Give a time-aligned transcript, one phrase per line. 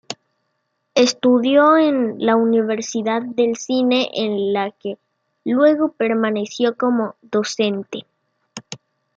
[0.95, 4.97] Estudió en la Universidad del Cine en la que
[5.45, 8.07] luego permaneció como docente.